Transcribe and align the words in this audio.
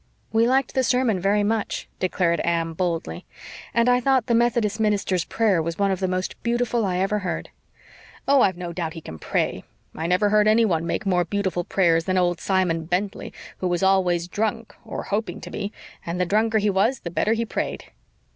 "We 0.33 0.47
liked 0.47 0.73
the 0.73 0.83
sermon 0.83 1.19
very 1.19 1.43
much," 1.43 1.87
declared 1.99 2.39
Anne 2.39 2.73
boldly. 2.73 3.23
"And 3.71 3.87
I 3.87 3.99
thought 3.99 4.25
the 4.25 4.33
Methodist 4.33 4.79
minster's 4.79 5.25
prayer 5.25 5.61
was 5.61 5.77
one 5.77 5.91
of 5.91 5.99
the 5.99 6.07
most 6.07 6.41
beautiful 6.41 6.87
I 6.87 6.97
ever 6.97 7.19
heard." 7.19 7.49
"Oh, 8.27 8.41
I've 8.41 8.57
no 8.57 8.73
doubt 8.73 8.93
he 8.93 9.01
can 9.01 9.19
pray. 9.19 9.63
I 9.93 10.07
never 10.07 10.29
heard 10.29 10.47
anyone 10.47 10.87
make 10.87 11.05
more 11.05 11.23
beautiful 11.23 11.63
prayers 11.63 12.05
than 12.05 12.17
old 12.17 12.41
Simon 12.41 12.85
Bentley, 12.85 13.31
who 13.59 13.67
was 13.67 13.83
always 13.83 14.27
drunk, 14.27 14.73
or 14.83 15.03
hoping 15.03 15.39
to 15.39 15.51
be, 15.51 15.71
and 16.03 16.19
the 16.19 16.25
drunker 16.25 16.57
he 16.57 16.71
was 16.71 17.01
the 17.01 17.11
better 17.11 17.33
he 17.33 17.45
prayed." 17.45 17.91